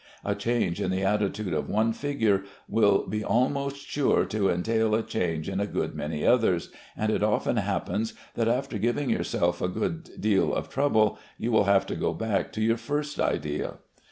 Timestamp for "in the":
0.81-1.03